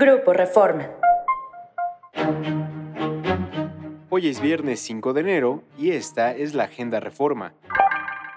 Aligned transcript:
Grupo 0.00 0.32
Reforma. 0.32 0.88
Hoy 4.10 4.28
es 4.28 4.40
viernes 4.40 4.78
5 4.78 5.12
de 5.12 5.20
enero 5.22 5.64
y 5.76 5.90
esta 5.90 6.36
es 6.36 6.54
la 6.54 6.64
Agenda 6.64 7.00
Reforma. 7.00 7.52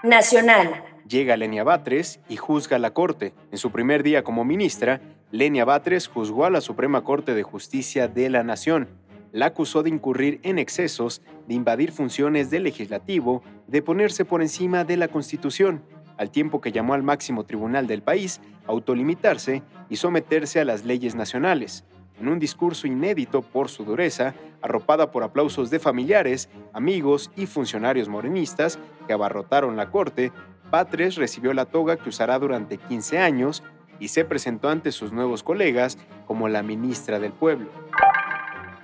Nacional. 0.02 0.84
Llega 1.08 1.38
Lenia 1.38 1.64
Batres 1.64 2.20
y 2.28 2.38
juzga 2.38 2.78
a 2.78 2.80
la 2.80 2.96
Corte. 2.96 3.36
En 3.52 3.60
su 3.60 3.70
primer 3.70 4.02
día 4.02 4.24
como 4.24 4.44
ministra, 4.44 5.02
Lenia 5.30 5.64
Batres 5.64 6.08
juzgó 6.08 6.46
a 6.46 6.50
la 6.50 6.62
Suprema 6.62 7.04
Corte 7.04 7.36
de 7.36 7.44
Justicia 7.44 8.08
de 8.08 8.32
la 8.32 8.44
Nación. 8.44 8.90
La 9.32 9.46
acusó 9.46 9.84
de 9.84 9.92
incurrir 9.92 10.40
en 10.42 10.58
excesos, 10.58 11.22
de 11.48 11.54
invadir 11.54 11.92
funciones 11.92 12.50
del 12.50 12.64
legislativo, 12.64 13.44
de 13.68 13.84
ponerse 13.84 14.26
por 14.26 14.42
encima 14.42 14.84
de 14.84 14.98
la 14.98 15.10
Constitución, 15.10 15.84
al 16.18 16.32
tiempo 16.32 16.60
que 16.60 16.72
llamó 16.72 16.96
al 16.96 17.04
máximo 17.04 17.46
tribunal 17.46 17.86
del 17.86 18.02
país 18.02 18.42
a 18.68 18.72
autolimitarse 18.72 19.62
y 19.92 19.98
someterse 19.98 20.62
a 20.62 20.66
las 20.66 20.86
leyes 20.86 21.16
nacionales. 21.16 21.84
En 22.18 22.30
un 22.30 22.40
discurso 22.40 22.88
inédito 22.88 23.42
por 23.42 23.68
su 23.68 23.84
dureza, 23.84 24.34
arropada 24.62 25.12
por 25.12 25.22
aplausos 25.22 25.70
de 25.70 25.80
familiares, 25.80 26.50
amigos 26.72 27.30
y 27.36 27.46
funcionarios 27.46 28.08
morenistas 28.08 28.80
que 29.06 29.12
abarrotaron 29.12 29.76
la 29.76 29.92
corte, 29.92 30.32
Batres 30.72 31.18
recibió 31.18 31.54
la 31.54 31.66
toga 31.66 31.98
que 31.98 32.08
usará 32.08 32.40
durante 32.40 32.78
15 32.78 33.20
años 33.20 33.64
y 34.00 34.08
se 34.08 34.24
presentó 34.24 34.70
ante 34.70 34.94
sus 34.94 35.12
nuevos 35.12 35.44
colegas 35.44 35.98
como 36.26 36.48
la 36.48 36.64
ministra 36.64 37.20
del 37.20 37.34
pueblo. 37.34 37.68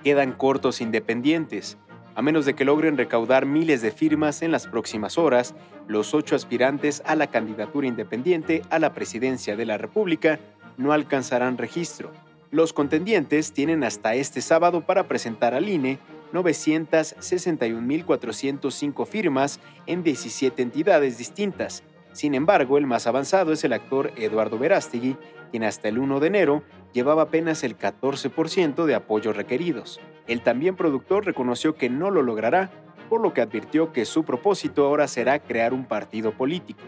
Quedan 0.04 0.32
cortos 0.32 0.82
independientes. 0.82 1.78
A 2.16 2.20
menos 2.20 2.44
de 2.44 2.54
que 2.54 2.66
logren 2.66 2.98
recaudar 2.98 3.46
miles 3.46 3.80
de 3.80 3.92
firmas 3.92 4.42
en 4.42 4.52
las 4.52 4.66
próximas 4.66 5.16
horas, 5.16 5.54
los 5.86 6.12
ocho 6.12 6.36
aspirantes 6.36 7.02
a 7.06 7.14
la 7.14 7.28
candidatura 7.28 7.86
independiente 7.86 8.60
a 8.68 8.78
la 8.78 8.92
presidencia 8.92 9.56
de 9.56 9.64
la 9.64 9.78
República 9.78 10.38
no 10.78 10.92
alcanzarán 10.92 11.58
registro. 11.58 12.10
Los 12.50 12.72
contendientes 12.72 13.52
tienen 13.52 13.84
hasta 13.84 14.14
este 14.14 14.40
sábado 14.40 14.80
para 14.80 15.06
presentar 15.06 15.52
al 15.52 15.68
INE 15.68 15.98
961.405 16.32 19.06
firmas 19.06 19.60
en 19.86 20.02
17 20.02 20.62
entidades 20.62 21.18
distintas. 21.18 21.82
Sin 22.12 22.34
embargo, 22.34 22.78
el 22.78 22.86
más 22.86 23.06
avanzado 23.06 23.52
es 23.52 23.64
el 23.64 23.74
actor 23.74 24.12
Eduardo 24.16 24.58
Verástegui, 24.58 25.18
quien 25.50 25.64
hasta 25.64 25.88
el 25.88 25.98
1 25.98 26.20
de 26.20 26.26
enero 26.26 26.62
llevaba 26.92 27.22
apenas 27.22 27.64
el 27.64 27.76
14% 27.76 28.86
de 28.86 28.94
apoyos 28.94 29.36
requeridos. 29.36 30.00
El 30.26 30.40
también 30.42 30.76
productor 30.76 31.26
reconoció 31.26 31.74
que 31.74 31.90
no 31.90 32.10
lo 32.10 32.22
logrará, 32.22 32.70
por 33.08 33.20
lo 33.20 33.32
que 33.32 33.40
advirtió 33.40 33.92
que 33.92 34.04
su 34.04 34.24
propósito 34.24 34.86
ahora 34.86 35.08
será 35.08 35.38
crear 35.38 35.72
un 35.72 35.86
partido 35.86 36.32
político. 36.32 36.80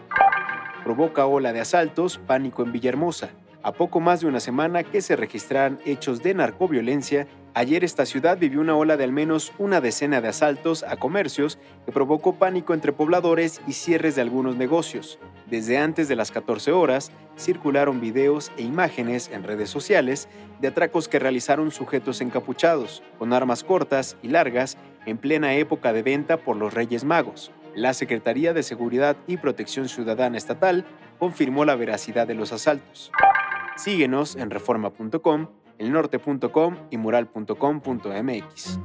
Provoca 0.83 1.25
ola 1.25 1.53
de 1.53 1.61
asaltos, 1.61 2.17
pánico 2.17 2.63
en 2.63 2.71
Villahermosa. 2.71 3.29
A 3.63 3.73
poco 3.73 3.99
más 3.99 4.21
de 4.21 4.27
una 4.27 4.39
semana 4.39 4.83
que 4.83 5.01
se 5.01 5.15
registraran 5.15 5.77
hechos 5.85 6.23
de 6.23 6.33
narcoviolencia, 6.33 7.27
ayer 7.53 7.83
esta 7.83 8.07
ciudad 8.07 8.39
vivió 8.39 8.59
una 8.59 8.75
ola 8.75 8.97
de 8.97 9.03
al 9.03 9.11
menos 9.11 9.53
una 9.59 9.81
decena 9.81 10.19
de 10.19 10.29
asaltos 10.29 10.81
a 10.81 10.97
comercios 10.97 11.59
que 11.85 11.91
provocó 11.91 12.33
pánico 12.33 12.73
entre 12.73 12.91
pobladores 12.91 13.61
y 13.67 13.73
cierres 13.73 14.15
de 14.15 14.23
algunos 14.23 14.55
negocios. 14.55 15.19
Desde 15.47 15.77
antes 15.77 16.07
de 16.07 16.15
las 16.15 16.31
14 16.31 16.71
horas, 16.71 17.11
circularon 17.37 18.01
videos 18.01 18.51
e 18.57 18.63
imágenes 18.63 19.29
en 19.31 19.43
redes 19.43 19.69
sociales 19.69 20.27
de 20.59 20.69
atracos 20.69 21.07
que 21.07 21.19
realizaron 21.19 21.69
sujetos 21.69 22.21
encapuchados, 22.21 23.03
con 23.19 23.31
armas 23.31 23.63
cortas 23.63 24.17
y 24.23 24.29
largas, 24.29 24.75
en 25.05 25.19
plena 25.19 25.53
época 25.53 25.93
de 25.93 26.01
venta 26.01 26.37
por 26.37 26.57
los 26.57 26.73
Reyes 26.73 27.03
Magos. 27.03 27.51
La 27.75 27.93
Secretaría 27.93 28.53
de 28.53 28.63
Seguridad 28.63 29.17
y 29.27 29.37
Protección 29.37 29.87
Ciudadana 29.87 30.37
Estatal 30.37 30.83
confirmó 31.19 31.63
la 31.63 31.75
veracidad 31.75 32.25
de 32.25 32.33
los 32.33 32.51
asaltos. 32.51 33.11
Síguenos 33.81 34.35
en 34.35 34.51
reforma.com, 34.51 35.47
elnorte.com 35.79 36.75
y 36.91 36.97
mural.com.mx. 36.97 38.79